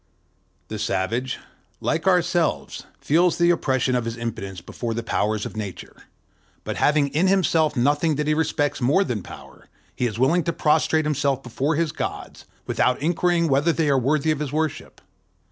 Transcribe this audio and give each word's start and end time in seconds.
The 0.69 0.79
savage, 0.79 1.37
like 1.79 2.07
ourselves, 2.07 2.85
feels 2.99 3.37
the 3.37 3.51
oppression 3.51 3.93
of 3.93 4.05
his 4.05 4.17
impotence 4.17 4.59
before 4.59 4.95
the 4.95 5.03
powers 5.03 5.45
of 5.45 5.55
Nature; 5.55 5.95
but 6.63 6.77
having 6.77 7.09
in 7.09 7.27
himself 7.27 7.75
nothing 7.77 8.15
that 8.15 8.25
he 8.25 8.33
respects 8.33 8.81
more 8.81 9.03
than 9.03 9.21
Power, 9.21 9.69
he 9.95 10.07
is 10.07 10.17
willing 10.17 10.43
to 10.45 10.53
prostrate 10.53 11.05
himself 11.05 11.43
before 11.43 11.75
his 11.75 11.91
gods, 11.91 12.45
without 12.65 12.99
inquiring 12.99 13.47
whether 13.47 13.71
they 13.71 13.89
are 13.91 13.99
worthy 13.99 14.31
of 14.31 14.39
his 14.39 14.51
worship. 14.51 15.01